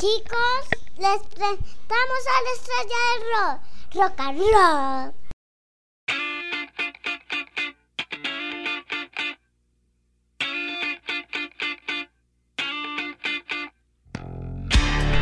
[0.00, 0.64] Chicos,
[0.96, 3.58] les presentamos a la estrella del rock,
[3.94, 5.12] rock and roll.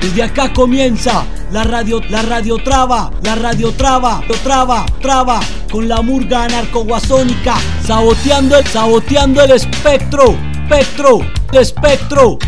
[0.00, 6.00] Desde acá comienza la radio, la radio traba, la radio traba, traba, traba, con la
[6.00, 10.34] murga anarcoguasónica, saboteando el, saboteando el espectro,
[10.64, 11.18] espectro,
[11.52, 12.38] espectro.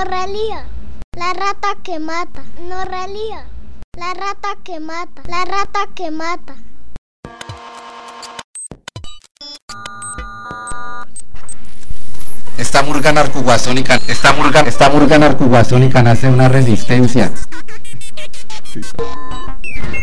[0.00, 0.64] No realía,
[1.14, 3.44] la rata que mata, no realía,
[3.98, 6.54] la rata que mata, la rata que mata.
[12.56, 17.30] Esta murga narcoguasónica, esta murga, esta murga narcoguasónica nace una resistencia.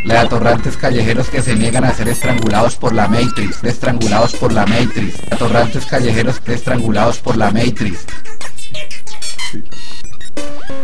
[0.06, 4.68] De atorrantes callejeros que se niegan a ser estrangulados por la Matrix, estrangulados por la
[4.68, 8.06] Matrix, atorrantes callejeros estrangulados por la Matrix.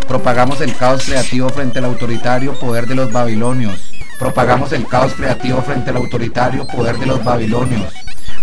[0.08, 3.92] Propagamos el caos creativo frente al autoritario poder de los babilonios.
[4.20, 7.94] Propagamos el caos creativo frente al autoritario poder de los babilonios.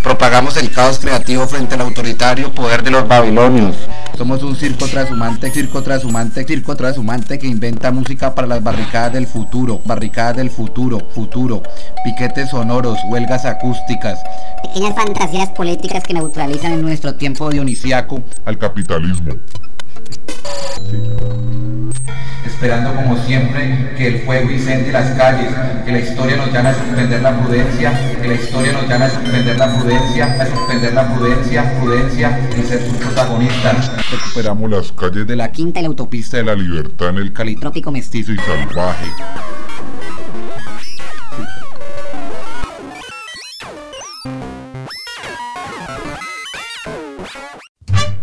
[0.02, 3.76] Propagamos el caos creativo frente al autoritario poder de los babilonios.
[4.16, 9.26] Somos un circo trashumante, circo trashumante, circo trashumante que inventa música para las barricadas del
[9.26, 11.62] futuro, barricadas del futuro, futuro,
[12.04, 14.18] piquetes sonoros, huelgas acústicas,
[14.62, 19.34] Pequeñas fantasías políticas que neutralizan en nuestro tiempo tiempo dionisiaco, al capitalismo.
[22.60, 25.50] Esperando como siempre que el fuego incendie las calles,
[25.86, 29.10] que la historia nos llame a suspender la prudencia, que la historia nos llame a
[29.10, 33.90] suspender la prudencia, a suspender la prudencia, prudencia y ser sus protagonistas.
[34.10, 37.32] Recuperamos las calles de la quinta y la autopista pista de la libertad en el
[37.58, 38.32] trópico mestizo.
[38.32, 39.06] y salvaje.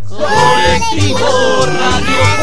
[0.07, 1.27] Colectivo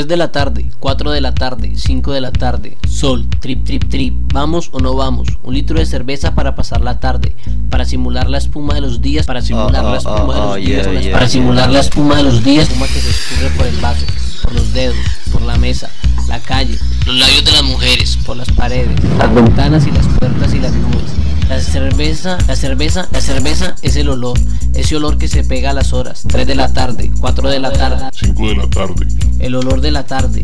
[0.00, 3.86] 3 de la tarde, 4 de la tarde, 5 de la tarde, sol, trip, trip,
[3.90, 7.36] trip, vamos o no vamos, un litro de cerveza para pasar la tarde,
[7.68, 11.28] para simular la espuma de los días, para simular la espuma de los días, para
[11.28, 14.06] simular la espuma de los días, espuma que se escurre por el vaso,
[14.42, 14.96] por los dedos,
[15.30, 15.90] por la mesa,
[16.28, 20.54] la calle, los labios de las mujeres, por las paredes, las ventanas y las puertas
[20.54, 21.10] y las nubes.
[21.50, 24.38] La cerveza, la cerveza, la cerveza es el olor,
[24.72, 27.72] ese olor que se pega a las horas, 3 de la tarde, 4 de la
[27.72, 29.06] tarde, 5 de la tarde.
[29.40, 30.42] El olor de la tarde.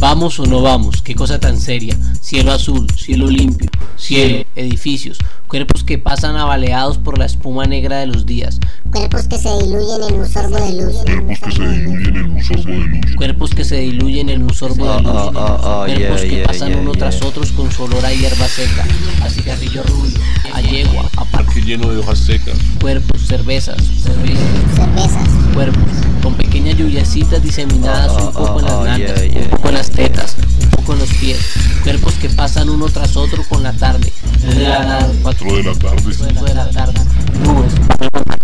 [0.00, 1.96] Vamos o no vamos, qué cosa tan seria.
[2.20, 8.06] Cielo azul, cielo limpio, cielo, edificios, cuerpos que pasan abaleados por la espuma negra de
[8.06, 8.60] los días,
[8.92, 10.96] Cuerpos que se diluyen en un sorbo de luz.
[11.06, 13.16] Cuerpos que se diluyen en un sorbo de luz.
[13.16, 17.52] cuerpos que se diluyen en un sorbo de luz, cuerpos que pasan uno tras otros
[17.52, 18.84] con su olor a hierba seca,
[19.22, 20.18] a cigarrillo rubio,
[20.52, 24.42] a yegua, a parque lleno de hojas secas, cuerpos, cervezas, cervezas.
[24.74, 25.28] Cervezas.
[25.54, 30.36] cuerpos con pequeñas lluviacitas diseminadas un poco en las nalgas, un poco en las tetas,
[30.62, 31.38] un poco en los pies,
[31.82, 34.12] cuerpos que pasan uno tras otro con la tarde,
[34.42, 36.14] desde la tarde, cuatro 4 de la tarde.
[36.14, 37.00] cinco de la tarde,
[37.38, 37.72] nubes,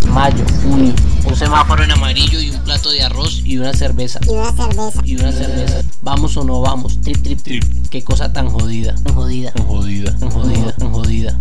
[0.09, 0.93] mayo, junio,
[1.25, 4.19] un semáforo en amarillo y un plato de arroz y una cerveza.
[4.25, 5.01] Y una cerveza.
[5.03, 5.81] Y una cerveza.
[6.01, 6.99] Vamos o no vamos.
[7.01, 7.63] Trip, trip, trip.
[7.89, 8.95] Qué cosa tan jodida.
[9.03, 9.51] Tan jodida.
[9.51, 10.17] Tan jodida.
[10.17, 10.75] Tan jodida.
[10.75, 11.39] Tan jodida.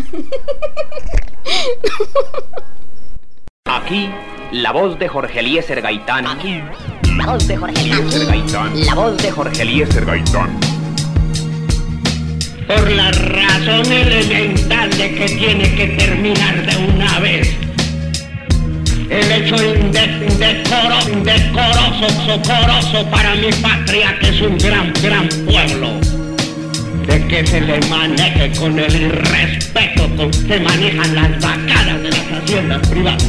[4.72, 6.24] La voz de Jorge Eliezer Gaitán.
[7.16, 8.86] La voz de Jorge Eliezer Gaitán.
[8.86, 10.60] La voz de Jorge Eliezer Gaitán.
[12.68, 17.52] por la razón elemental de que tiene que terminar de una vez.
[19.10, 25.88] El hecho inde- indecoro, indecoroso, socoroso para mi patria, que es un gran, gran pueblo.
[27.08, 32.32] De que se le maneje con el irrespeto con que manejan las vacadas de las
[32.44, 33.26] haciendas privadas.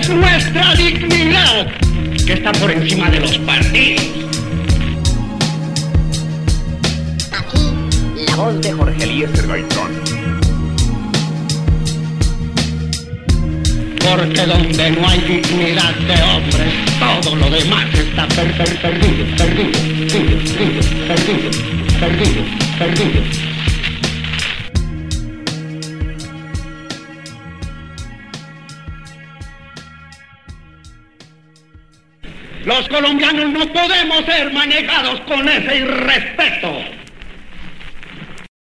[0.00, 1.66] Es nuestra dignidad,
[2.26, 4.04] que está por encima de los partidos.
[7.32, 9.90] Aquí, la voz de Jorge Eliezer Gaitán.
[14.02, 16.64] Porque donde no hay dignidad de hombre,
[17.22, 21.50] todo lo demás está per- per- perdido, perdido, perdido, perdido,
[22.00, 22.42] perdido,
[22.78, 23.39] perdido.
[32.64, 36.99] Los colombianos no podemos ser manejados con ese irrespeto.